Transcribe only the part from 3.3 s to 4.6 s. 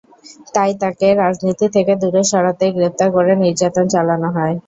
নির্যাতন চালানো হয়।